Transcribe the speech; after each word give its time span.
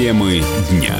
Темы 0.00 0.42
дня. 0.70 0.98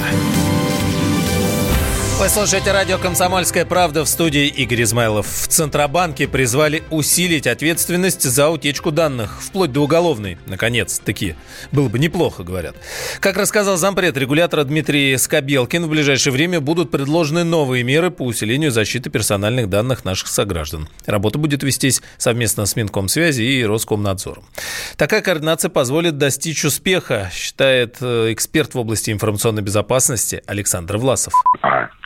Вы 2.20 2.28
слушаете 2.28 2.70
радио 2.72 2.98
«Комсомольская 2.98 3.64
правда» 3.64 4.04
в 4.04 4.06
студии 4.06 4.46
Игорь 4.46 4.82
Измайлов. 4.82 5.26
В 5.26 5.48
Центробанке 5.48 6.28
призвали 6.28 6.82
усилить 6.90 7.46
ответственность 7.46 8.24
за 8.24 8.50
утечку 8.50 8.90
данных, 8.90 9.40
вплоть 9.40 9.72
до 9.72 9.80
уголовной. 9.80 10.36
Наконец-таки. 10.44 11.34
Было 11.72 11.88
бы 11.88 11.98
неплохо, 11.98 12.42
говорят. 12.42 12.76
Как 13.20 13.38
рассказал 13.38 13.78
зампред 13.78 14.18
регулятора 14.18 14.64
Дмитрий 14.64 15.16
Скобелкин, 15.16 15.86
в 15.86 15.88
ближайшее 15.88 16.34
время 16.34 16.60
будут 16.60 16.90
предложены 16.90 17.42
новые 17.42 17.84
меры 17.84 18.10
по 18.10 18.26
усилению 18.26 18.70
защиты 18.70 19.08
персональных 19.08 19.70
данных 19.70 20.04
наших 20.04 20.28
сограждан. 20.28 20.90
Работа 21.06 21.38
будет 21.38 21.62
вестись 21.62 22.02
совместно 22.18 22.66
с 22.66 22.76
Минкомсвязи 22.76 23.40
и 23.40 23.64
Роскомнадзором. 23.64 24.44
Такая 24.98 25.22
координация 25.22 25.70
позволит 25.70 26.18
достичь 26.18 26.66
успеха, 26.66 27.30
считает 27.32 27.96
э, 28.02 28.30
эксперт 28.34 28.74
в 28.74 28.78
области 28.78 29.10
информационной 29.10 29.62
безопасности 29.62 30.42
Александр 30.46 30.98
Власов. 30.98 31.32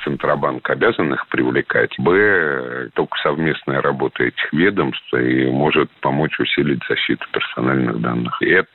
Центробанк 0.04 0.68
обязан 0.70 1.12
их 1.14 1.26
привлекать. 1.28 1.94
Б, 1.98 2.90
только 2.94 3.16
совместная 3.18 3.80
работа 3.80 4.24
этих 4.24 4.52
ведомств 4.52 5.12
и 5.14 5.46
может 5.46 5.90
помочь 6.00 6.38
усилить 6.38 6.82
защиту 6.88 7.26
персональных 7.32 8.00
данных. 8.00 8.40
Это 8.40 8.68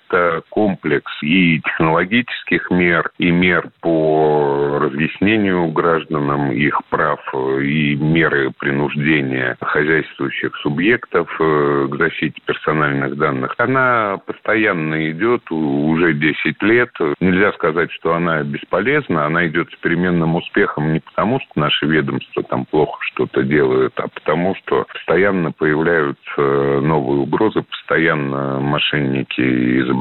комплекс 0.50 1.12
и 1.22 1.60
технологических 1.62 2.70
мер, 2.72 3.12
и 3.18 3.32
мер 3.32 3.70
по 3.82 4.80
разъяснению 4.80 5.68
гражданам 5.68 6.52
их 6.52 6.82
прав, 6.90 7.20
и 7.62 7.96
меры 7.96 8.52
принуждения 8.58 9.58
хозяйствующих 9.62 10.56
субъектов 10.58 11.30
э, 11.40 11.88
к 11.90 11.96
защите 11.98 12.42
персональных 12.46 13.18
данных. 13.18 13.56
Она 13.58 14.18
постоянно 14.26 15.12
идет 15.12 15.50
уже 15.52 16.14
10 16.14 16.62
лет. 16.64 16.90
Нельзя 17.20 17.52
сказать, 17.54 17.92
что 17.92 18.14
она 18.14 18.44
бесполезна. 18.44 19.26
Она 19.26 19.48
идет 19.48 19.70
с 19.72 19.76
переменным 19.78 20.36
успехом 20.36 20.94
не 20.94 21.00
потому, 21.00 21.40
что 21.40 21.60
наши 21.60 21.86
ведомства 21.86 22.44
там 22.44 22.66
плохо 22.66 22.98
что-то 23.02 23.44
делают, 23.44 23.94
а 23.98 24.08
потому, 24.08 24.56
что 24.56 24.86
постоянно 24.92 25.52
появляются 25.52 26.38
новые 26.38 27.22
угрозы, 27.22 27.62
постоянно 27.62 28.60
мошенники 28.60 29.42
изобретают 29.82 29.99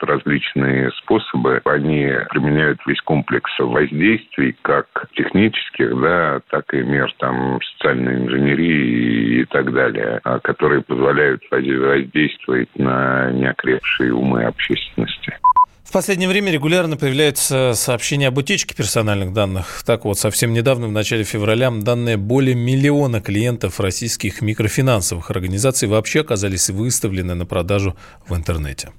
различные 0.00 0.90
способы. 1.02 1.60
Они 1.64 2.08
применяют 2.30 2.80
весь 2.86 3.00
комплекс 3.02 3.50
воздействий, 3.58 4.56
как 4.62 4.86
технических, 5.14 6.00
да, 6.00 6.40
так 6.50 6.72
и 6.74 6.82
мер 6.82 7.12
там 7.18 7.60
социальной 7.72 8.16
инженерии 8.16 9.42
и 9.42 9.44
так 9.46 9.72
далее, 9.72 10.20
а, 10.24 10.38
которые 10.38 10.82
позволяют 10.82 11.42
воздействовать 11.50 12.68
на 12.76 13.30
неокрепшие 13.32 14.14
умы 14.14 14.44
общественности. 14.44 15.38
В 15.90 15.92
последнее 15.92 16.28
время 16.28 16.52
регулярно 16.52 16.96
появляются 16.96 17.72
сообщения 17.74 18.28
об 18.28 18.38
утечке 18.38 18.76
персональных 18.76 19.32
данных. 19.32 19.82
Так 19.84 20.04
вот, 20.04 20.20
совсем 20.20 20.52
недавно, 20.52 20.86
в 20.86 20.92
начале 20.92 21.24
февраля, 21.24 21.68
данные 21.72 22.16
более 22.16 22.54
миллиона 22.54 23.20
клиентов 23.20 23.80
российских 23.80 24.40
микрофинансовых 24.40 25.32
организаций 25.32 25.88
вообще 25.88 26.20
оказались 26.20 26.70
выставлены 26.70 27.34
на 27.34 27.44
продажу 27.44 27.96
в 28.28 28.36
интернете. 28.36 28.90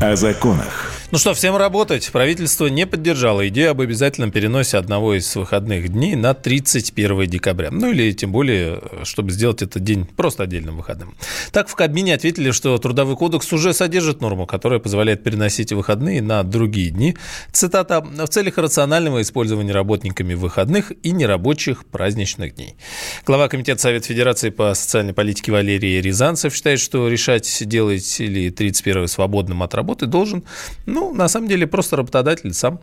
О 0.00 0.16
законах. 0.16 0.91
Ну 1.12 1.18
что, 1.18 1.34
всем 1.34 1.56
работать. 1.56 2.10
Правительство 2.10 2.68
не 2.68 2.86
поддержало 2.86 3.46
идею 3.48 3.72
об 3.72 3.82
обязательном 3.82 4.30
переносе 4.30 4.78
одного 4.78 5.12
из 5.12 5.36
выходных 5.36 5.90
дней 5.90 6.16
на 6.16 6.32
31 6.32 7.26
декабря. 7.26 7.70
Ну 7.70 7.90
или 7.90 8.12
тем 8.12 8.32
более, 8.32 8.80
чтобы 9.04 9.30
сделать 9.30 9.60
этот 9.60 9.84
день 9.84 10.06
просто 10.06 10.44
отдельным 10.44 10.78
выходным. 10.78 11.14
Так 11.50 11.68
в 11.68 11.74
Кабмине 11.74 12.14
ответили, 12.14 12.50
что 12.50 12.78
Трудовой 12.78 13.16
кодекс 13.16 13.52
уже 13.52 13.74
содержит 13.74 14.22
норму, 14.22 14.46
которая 14.46 14.80
позволяет 14.80 15.22
переносить 15.22 15.70
выходные 15.74 16.22
на 16.22 16.42
другие 16.44 16.88
дни. 16.88 17.14
Цитата. 17.52 18.00
«В 18.00 18.28
целях 18.28 18.56
рационального 18.56 19.20
использования 19.20 19.72
работниками 19.72 20.32
выходных 20.32 20.92
и 21.02 21.10
нерабочих 21.10 21.84
праздничных 21.84 22.54
дней». 22.54 22.76
Глава 23.26 23.48
Комитета 23.48 23.82
Совета 23.82 24.06
Федерации 24.06 24.48
по 24.48 24.72
социальной 24.72 25.12
политике 25.12 25.52
Валерий 25.52 26.00
Рязанцев 26.00 26.54
считает, 26.54 26.80
что 26.80 27.06
решать, 27.06 27.68
делать 27.68 28.18
или 28.18 28.48
31 28.48 29.08
свободным 29.08 29.62
от 29.62 29.74
работы 29.74 30.06
должен, 30.06 30.44
ну, 30.86 31.01
ну, 31.02 31.14
на 31.14 31.28
самом 31.28 31.48
деле, 31.48 31.66
просто 31.66 31.96
работодатель 31.96 32.54
сам 32.54 32.80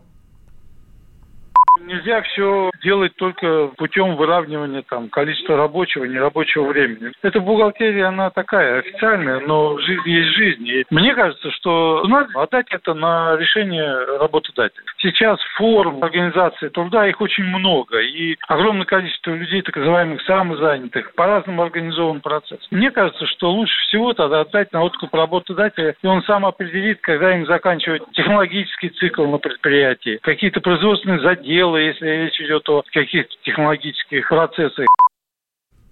нельзя 1.89 2.21
все 2.21 2.69
делать 2.83 3.15
только 3.15 3.67
путем 3.77 4.15
выравнивания 4.15 4.83
там, 4.87 5.09
количества 5.09 5.57
рабочего 5.57 6.05
и 6.05 6.09
нерабочего 6.09 6.65
времени. 6.65 7.11
Эта 7.21 7.39
бухгалтерия, 7.39 8.07
она 8.07 8.29
такая 8.29 8.79
официальная, 8.79 9.39
но 9.39 9.77
жизнь 9.79 10.07
есть 10.07 10.29
жизнь. 10.35 10.67
И 10.67 10.85
мне 10.89 11.13
кажется, 11.15 11.51
что 11.51 12.03
надо 12.07 12.29
отдать 12.41 12.67
это 12.69 12.93
на 12.93 13.35
решение 13.37 14.17
работодателя. 14.19 14.83
Сейчас 14.99 15.39
форм 15.57 16.03
организации 16.03 16.69
труда, 16.69 17.07
их 17.07 17.19
очень 17.21 17.43
много. 17.43 17.99
И 17.99 18.37
огромное 18.47 18.85
количество 18.85 19.31
людей, 19.31 19.61
так 19.61 19.75
называемых 19.75 20.21
самозанятых, 20.21 21.13
по-разному 21.15 21.63
организован 21.63 22.21
процесс. 22.21 22.59
Мне 22.71 22.91
кажется, 22.91 23.25
что 23.27 23.51
лучше 23.51 23.73
всего 23.87 24.13
тогда 24.13 24.41
отдать 24.41 24.71
на 24.71 24.83
откуп 24.83 25.13
работодателя, 25.13 25.95
и 26.01 26.07
он 26.07 26.23
сам 26.23 26.45
определит, 26.45 27.01
когда 27.01 27.35
им 27.35 27.45
заканчивать 27.45 28.03
технологический 28.13 28.89
цикл 28.89 29.25
на 29.25 29.37
предприятии, 29.37 30.19
какие-то 30.21 30.61
производственные 30.61 31.21
заделы, 31.21 31.78
если 31.79 32.05
речь 32.05 32.39
идет 32.39 32.67
о 32.69 32.83
каких-то 32.91 33.33
технологических 33.43 34.27
процессах. 34.27 34.85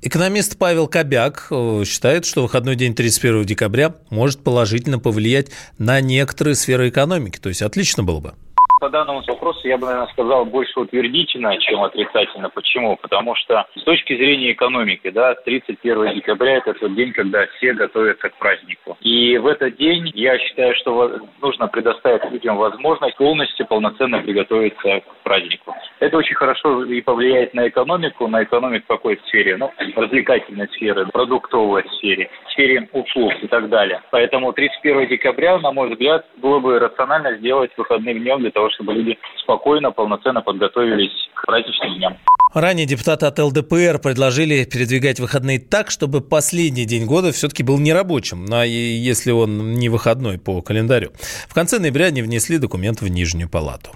Экономист 0.01 0.59
Павел 0.59 0.87
Кобяк 0.87 1.47
э, 1.49 1.83
считает, 1.85 2.25
что 2.25 2.43
выходной 2.43 2.75
день 2.75 2.93
31 2.93 3.43
декабря 3.45 3.95
может 4.11 4.43
положительно 4.43 4.99
повлиять 4.99 5.47
на 5.79 5.99
некоторые 6.01 6.55
сферы 6.55 6.89
экономики. 6.89 7.39
То 7.39 7.49
есть 7.49 7.63
отлично 7.63 8.03
было 8.03 8.19
бы. 8.19 8.33
По 8.79 8.89
данному 8.89 9.23
вопросу 9.27 9.67
я 9.67 9.77
бы, 9.77 9.87
наверное, 9.87 10.11
сказал 10.11 10.45
больше 10.45 10.79
утвердительно, 10.79 11.57
чем 11.57 11.81
отрицательно. 11.81 12.49
Почему? 12.49 12.95
Потому 12.97 13.33
что 13.35 13.65
с 13.75 13.83
точки 13.83 14.15
зрения 14.15 14.51
экономики, 14.51 15.09
да, 15.09 15.33
31 15.33 16.13
декабря– 16.15 16.57
это 16.57 16.73
тот 16.73 16.93
день, 16.93 17.11
когда 17.11 17.47
все 17.57 17.73
готовятся 17.73 18.29
к 18.29 18.37
празднику. 18.37 18.95
И 19.01 19.37
в 19.37 19.47
этот 19.47 19.77
день 19.77 20.11
я 20.13 20.37
считаю, 20.37 20.75
что 20.75 21.19
нужно 21.41 21.67
предоставить 21.67 22.29
людям 22.31 22.57
возможность 22.57 23.17
полностью, 23.17 23.65
полноценно 23.65 24.19
приготовиться 24.19 25.01
к 25.01 25.23
празднику. 25.23 25.75
Это 25.99 26.17
очень 26.17 26.35
хорошо 26.35 26.83
и 26.85 27.01
повлияет 27.01 27.55
на 27.55 27.67
экономику. 27.67 28.27
На 28.27 28.43
экономику 28.43 28.85
в 28.85 28.97
какой 28.97 29.19
сфере? 29.27 29.57
Ну, 29.57 29.71
развлекательной 29.95 30.67
сфере, 30.69 31.07
продуктовой 31.07 31.83
сфере, 31.97 32.29
сфере 32.51 32.87
услуг 32.91 33.33
и 33.41 33.47
так 33.47 33.69
далее. 33.69 34.01
Поэтому 34.11 34.53
31 34.53 35.07
декабря, 35.07 35.57
на 35.57 35.71
мой 35.71 35.89
взгляд, 35.89 36.25
было 36.37 36.59
бы 36.59 36.77
рационально 36.77 37.37
сделать 37.37 37.71
выходным 37.75 38.19
днем 38.19 38.41
для 38.41 38.51
того, 38.51 38.66
того, 38.67 38.69
чтобы 38.75 38.93
люди 38.93 39.17
спокойно, 39.41 39.91
полноценно 39.91 40.41
подготовились 40.41 41.11
к 41.35 41.45
праздничным 41.45 41.97
дням. 41.97 42.17
Ранее 42.53 42.85
депутаты 42.85 43.25
от 43.25 43.39
ЛДПР 43.39 43.99
предложили 44.01 44.63
передвигать 44.65 45.19
выходные 45.19 45.59
так, 45.59 45.91
чтобы 45.91 46.21
последний 46.21 46.85
день 46.85 47.05
года 47.05 47.31
все-таки 47.31 47.63
был 47.63 47.77
нерабочим, 47.77 48.45
а 48.51 48.63
если 48.63 49.31
он 49.31 49.73
не 49.75 49.89
выходной 49.89 50.37
по 50.37 50.61
календарю. 50.61 51.11
В 51.47 51.53
конце 51.53 51.79
ноября 51.79 52.07
они 52.07 52.21
внесли 52.21 52.57
документ 52.57 53.01
в 53.01 53.07
Нижнюю 53.07 53.49
палату. 53.49 53.91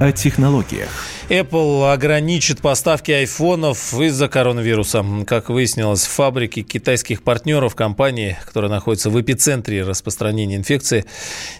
О 0.00 0.12
технологиях. 0.12 1.17
Apple 1.28 1.92
ограничит 1.92 2.62
поставки 2.62 3.12
айфонов 3.12 3.92
из-за 4.00 4.28
коронавируса. 4.28 5.04
Как 5.26 5.50
выяснилось, 5.50 6.04
фабрики 6.04 6.62
китайских 6.62 7.22
партнеров 7.22 7.74
компании, 7.74 8.38
которая 8.46 8.70
находится 8.70 9.10
в 9.10 9.20
эпицентре 9.20 9.82
распространения 9.82 10.56
инфекции, 10.56 11.04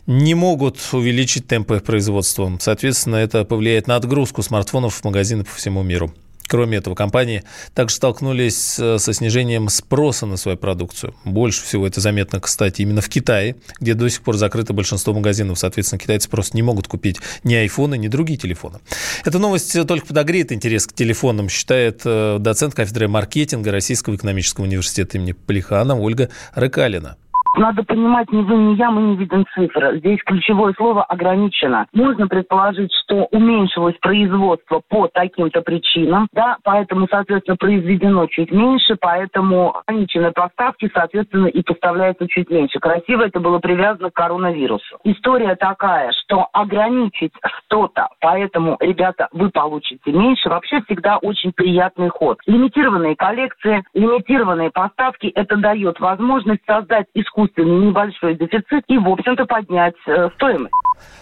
не 0.06 0.34
могут 0.34 0.78
увеличить 0.92 1.46
темпы 1.46 1.80
производства. 1.80 2.50
Соответственно, 2.58 3.16
это 3.16 3.44
повлияет 3.44 3.88
на 3.88 3.96
отгрузку 3.96 4.42
смартфонов 4.42 4.94
в 4.94 5.04
магазины 5.04 5.44
по 5.44 5.54
всему 5.54 5.82
миру. 5.82 6.14
Кроме 6.48 6.78
этого, 6.78 6.94
компании 6.94 7.44
также 7.74 7.94
столкнулись 7.94 8.78
э, 8.78 8.98
со 8.98 9.12
снижением 9.12 9.68
спроса 9.68 10.24
на 10.24 10.38
свою 10.38 10.56
продукцию. 10.56 11.14
Больше 11.24 11.62
всего 11.62 11.86
это 11.86 12.00
заметно, 12.00 12.40
кстати, 12.40 12.80
именно 12.82 13.02
в 13.02 13.08
Китае, 13.10 13.56
где 13.80 13.92
до 13.92 14.08
сих 14.08 14.22
пор 14.22 14.38
закрыто 14.38 14.72
большинство 14.72 15.12
магазинов. 15.12 15.58
Соответственно, 15.58 16.00
китайцы 16.00 16.28
просто 16.28 16.56
не 16.56 16.62
могут 16.62 16.88
купить 16.88 17.18
ни 17.44 17.54
айфоны, 17.54 17.98
ни 17.98 18.08
другие 18.08 18.38
телефоны. 18.38 18.78
Эта 19.26 19.38
новость 19.38 19.86
только 19.86 20.06
подогреет 20.06 20.50
интерес 20.50 20.86
к 20.86 20.94
телефонам, 20.94 21.50
считает 21.50 22.00
э, 22.06 22.38
доцент 22.40 22.74
кафедры 22.74 23.08
маркетинга 23.08 23.70
Российского 23.70 24.16
экономического 24.16 24.64
университета 24.64 25.18
имени 25.18 25.32
Полихана 25.32 25.98
Ольга 25.98 26.30
Рыкалина. 26.54 27.18
Надо 27.56 27.82
понимать, 27.82 28.30
ни 28.30 28.42
вы, 28.42 28.56
ни 28.56 28.74
я, 28.74 28.90
мы 28.90 29.02
не 29.02 29.16
видим 29.16 29.44
цифр. 29.54 29.96
Здесь 29.96 30.22
ключевое 30.24 30.72
слово 30.74 31.02
ограничено. 31.04 31.86
Можно 31.92 32.28
предположить, 32.28 32.92
что 33.04 33.26
уменьшилось 33.32 33.96
производство 34.00 34.80
по 34.88 35.08
таким-то 35.08 35.62
причинам, 35.62 36.28
да, 36.32 36.58
поэтому, 36.62 37.08
соответственно, 37.10 37.56
произведено 37.56 38.26
чуть 38.26 38.52
меньше, 38.52 38.96
поэтому 39.00 39.76
ограничены 39.86 40.30
поставки, 40.32 40.90
соответственно, 40.94 41.46
и 41.46 41.62
поставляется 41.62 42.28
чуть 42.28 42.50
меньше. 42.50 42.78
Красиво 42.78 43.22
это 43.22 43.40
было 43.40 43.58
привязано 43.58 44.10
к 44.10 44.14
коронавирусу. 44.14 44.98
История 45.04 45.56
такая, 45.56 46.12
что 46.12 46.46
ограничить 46.52 47.32
что-то, 47.64 48.08
поэтому, 48.20 48.76
ребята, 48.80 49.28
вы 49.32 49.50
получите 49.50 50.12
меньше, 50.12 50.48
вообще 50.48 50.80
всегда 50.82 51.16
очень 51.18 51.52
приятный 51.52 52.08
ход. 52.08 52.38
Лимитированные 52.46 53.16
коллекции, 53.16 53.82
лимитированные 53.94 54.70
поставки, 54.70 55.26
это 55.26 55.56
дает 55.56 55.98
возможность 55.98 56.64
создать 56.66 57.06
искусственный 57.14 57.47
искусственный 57.48 57.88
небольшой 57.88 58.34
дефицит 58.36 58.84
и, 58.88 58.98
в 58.98 59.08
общем-то, 59.08 59.44
поднять 59.46 59.94
э, 60.06 60.28
стоимость. 60.36 60.72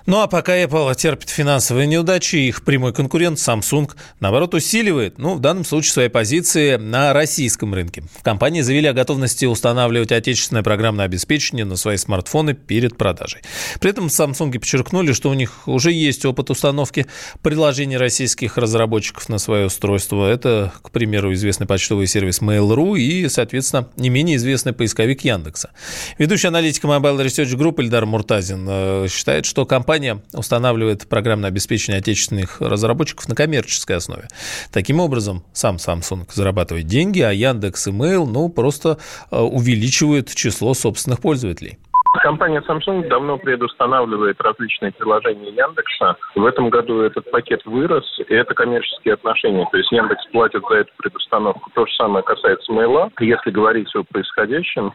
Ну 0.06 0.20
а 0.20 0.28
пока 0.28 0.56
Apple 0.56 0.94
терпит 0.94 1.30
финансовые 1.30 1.86
неудачи, 1.86 2.36
их 2.36 2.64
прямой 2.64 2.92
конкурент 2.92 3.38
Samsung, 3.38 3.90
наоборот, 4.20 4.54
усиливает, 4.54 5.18
ну, 5.18 5.34
в 5.34 5.40
данном 5.40 5.64
случае, 5.64 5.92
свои 5.92 6.08
позиции 6.08 6.76
на 6.76 7.12
российском 7.12 7.74
рынке. 7.74 8.04
Компании 8.22 8.60
заявили 8.60 8.86
о 8.86 8.92
готовности 8.92 9.46
устанавливать 9.46 10.12
отечественное 10.12 10.62
программное 10.62 11.06
обеспечение 11.06 11.64
на 11.64 11.74
свои 11.74 11.96
смартфоны 11.96 12.54
перед 12.54 12.96
продажей. 12.96 13.40
При 13.80 13.90
этом 13.90 14.06
Samsung 14.06 14.52
подчеркнули, 14.52 15.12
что 15.12 15.28
у 15.28 15.34
них 15.34 15.66
уже 15.66 15.90
есть 15.90 16.24
опыт 16.24 16.50
установки 16.50 17.06
приложений 17.42 17.96
российских 17.96 18.58
разработчиков 18.58 19.28
на 19.28 19.38
свое 19.38 19.66
устройство. 19.66 20.26
Это, 20.26 20.72
к 20.82 20.90
примеру, 20.90 21.32
известный 21.32 21.66
почтовый 21.66 22.06
сервис 22.06 22.40
Mail.ru 22.40 22.96
и, 22.96 23.28
соответственно, 23.28 23.88
не 23.96 24.08
менее 24.08 24.36
известный 24.36 24.72
поисковик 24.72 25.22
Яндекса. 25.22 25.70
Ведущий 26.18 26.48
аналитик 26.48 26.84
Mobile 26.84 27.24
Research 27.24 27.56
Group 27.56 27.80
Эльдар 27.80 28.06
Муртазин 28.06 28.66
э, 28.68 29.06
считает, 29.08 29.46
что 29.46 29.66
компания 29.66 30.22
устанавливает 30.32 31.08
программное 31.08 31.48
обеспечение 31.48 31.98
отечественных 32.00 32.60
разработчиков 32.60 33.28
на 33.28 33.34
коммерческой 33.34 33.96
основе. 33.96 34.28
Таким 34.72 35.00
образом, 35.00 35.44
сам 35.52 35.76
Samsung 35.76 36.26
зарабатывает 36.32 36.86
деньги, 36.86 37.20
а 37.20 37.32
Яндекс 37.32 37.88
и 37.88 37.90
Mail, 37.90 38.26
ну, 38.26 38.48
просто 38.48 38.98
э, 39.30 39.38
увеличивают 39.38 40.34
число 40.34 40.74
собственных 40.74 41.20
пользователей. 41.20 41.78
Компания 42.26 42.60
Samsung 42.66 43.06
давно 43.06 43.38
предустанавливает 43.38 44.40
различные 44.40 44.90
приложения 44.90 45.50
Яндекса. 45.50 46.16
В 46.34 46.44
этом 46.44 46.70
году 46.70 47.02
этот 47.02 47.30
пакет 47.30 47.64
вырос, 47.64 48.04
и 48.18 48.34
это 48.34 48.52
коммерческие 48.52 49.14
отношения. 49.14 49.64
То 49.70 49.76
есть 49.76 49.92
Яндекс 49.92 50.26
платит 50.32 50.60
за 50.68 50.78
эту 50.78 50.90
предустановку. 50.96 51.70
То 51.72 51.86
же 51.86 51.92
самое 51.94 52.24
касается 52.24 52.72
Мейла. 52.72 53.12
Если 53.20 53.52
говорить 53.52 53.94
о 53.94 54.02
происходящем, 54.02 54.92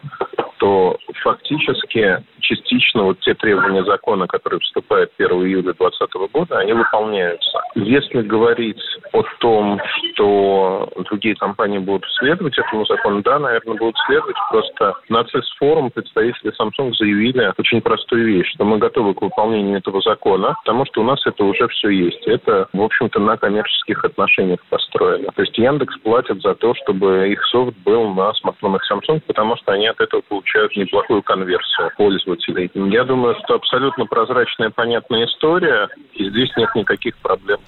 то 0.58 0.98
фактически 1.24 2.22
частично 2.52 3.04
вот 3.04 3.20
те 3.22 3.34
требования 3.34 3.84
закона, 3.84 4.28
которые 4.28 4.60
вступают 4.60 5.12
1 5.18 5.32
июля 5.32 5.74
2020 5.74 6.32
года, 6.34 6.60
они 6.60 6.74
выполняются. 6.74 7.62
Если 7.76 8.22
говорить 8.22 8.82
о 9.14 9.24
том, 9.40 9.80
что 10.14 10.90
другие 11.10 11.36
компании 11.36 11.80
будут 11.80 12.06
следовать 12.20 12.58
этому 12.58 12.86
закону, 12.86 13.22
да, 13.22 13.40
наверное, 13.40 13.78
будут 13.78 13.96
следовать. 14.06 14.36
Просто 14.50 14.96
на 15.10 15.22
CES 15.22 15.44
форум 15.60 15.92
представители 15.92 16.52
Samsung 16.60 16.94
заявили 16.94 17.54
очень 17.58 17.82
простую 17.82 18.26
вещь, 18.26 18.52
что 18.54 18.66
мы 18.66 18.78
готовы 18.78 19.14
к 19.14 19.22
выполнению 19.22 19.78
этого 19.78 20.02
закона, 20.02 20.56
потому 20.64 20.86
что 20.86 21.02
у 21.02 21.04
нас 21.04 21.20
это 21.26 21.44
уже 21.44 21.68
все 21.70 21.90
есть. 21.90 22.28
Это, 22.28 22.68
в 22.74 22.82
общем-то, 22.82 23.20
на 23.20 23.38
коммерческих 23.38 24.04
отношениях 24.04 24.60
построено. 24.70 25.32
То 25.36 25.42
есть 25.42 25.58
Яндекс 25.58 25.98
платит 26.00 26.42
за 26.42 26.56
то, 26.56 26.74
чтобы 26.76 27.30
их 27.30 27.44
софт 27.46 27.76
был 27.86 28.14
на 28.14 28.34
смартфонах 28.34 28.82
Samsung, 28.92 29.22
потому 29.26 29.56
что 29.58 29.72
они 29.72 29.88
от 29.88 30.00
этого 30.02 30.22
получают 30.22 30.76
неплохую 30.76 31.22
конверсию 31.24 31.92
пользователей. 31.98 32.41
Я 32.48 33.04
думаю, 33.04 33.36
что 33.44 33.56
абсолютно 33.56 34.06
прозрачная, 34.06 34.70
понятная 34.70 35.26
история, 35.26 35.90
и 36.14 36.30
здесь 36.30 36.50
нет 36.58 36.70
никаких 36.76 37.18
проблем. 37.18 37.60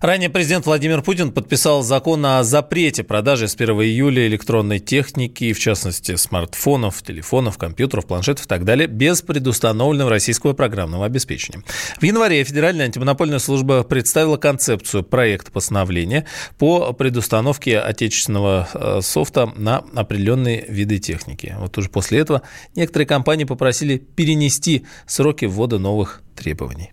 Ранее 0.00 0.30
президент 0.30 0.66
Владимир 0.66 1.02
Путин 1.02 1.30
подписал 1.32 1.82
закон 1.82 2.24
о 2.26 2.42
запрете 2.42 3.04
продажи 3.04 3.48
с 3.48 3.54
1 3.54 3.70
июля 3.82 4.26
электронной 4.26 4.78
техники, 4.78 5.52
в 5.52 5.60
частности 5.60 6.16
смартфонов, 6.16 7.02
телефонов, 7.02 7.58
компьютеров, 7.58 8.06
планшетов 8.06 8.46
и 8.46 8.48
так 8.48 8.64
далее, 8.64 8.88
без 8.88 9.22
предустановленного 9.22 10.10
российского 10.10 10.52
программного 10.54 11.06
обеспечения. 11.06 11.62
В 12.00 12.02
январе 12.02 12.42
Федеральная 12.44 12.86
антимонопольная 12.86 13.38
служба 13.38 13.82
представила 13.82 14.36
концепцию 14.36 15.02
проекта 15.04 15.52
постановления 15.52 16.26
по 16.58 16.92
предустановке 16.92 17.78
отечественного 17.78 18.68
э, 18.74 19.00
софта 19.02 19.52
на 19.56 19.84
определенные 19.94 20.64
виды 20.68 20.98
техники. 20.98 21.54
Вот 21.58 21.76
уже 21.78 21.88
после 21.88 22.20
этого 22.20 22.42
некоторые 22.74 23.06
компании 23.06 23.44
попросили 23.44 23.98
перенести 23.98 24.86
сроки 25.06 25.44
ввода 25.44 25.78
новых 25.78 26.22
требований. 26.34 26.92